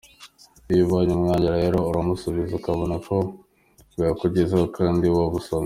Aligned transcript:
Iyo 0.71 0.81
ubonye 0.85 1.11
umwanya 1.17 1.49
rero 1.59 1.79
uramusubiza 1.89 2.53
akabona 2.57 2.95
ko 3.07 3.15
bwakugezeho 3.93 4.65
kandi 4.77 5.05
wabusomye. 5.17 5.59